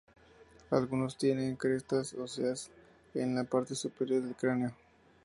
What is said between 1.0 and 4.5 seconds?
tienen crestas óseas en la parte superior del